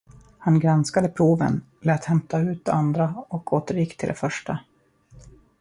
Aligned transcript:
Han 0.37 0.59
granskade 0.59 1.07
proven, 1.09 1.61
lät 1.81 2.05
hämta 2.05 2.39
ut 2.39 2.69
andra 2.69 3.15
och 3.29 3.53
återgick 3.53 3.97
till 3.97 4.09
de 4.09 4.15
första. 4.15 4.59